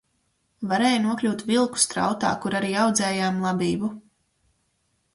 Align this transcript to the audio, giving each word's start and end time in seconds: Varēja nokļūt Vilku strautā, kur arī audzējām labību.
Varēja 0.71 1.01
nokļūt 1.03 1.43
Vilku 1.51 1.83
strautā, 1.85 2.33
kur 2.47 2.59
arī 2.63 2.75
audzējām 2.87 3.41
labību. 3.49 3.95